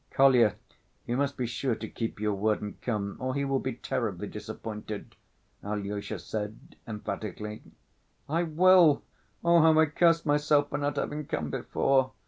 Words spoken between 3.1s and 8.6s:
or he will be terribly disappointed," Alyosha said emphatically. "I